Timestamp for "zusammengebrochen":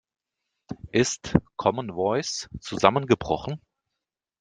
2.59-3.61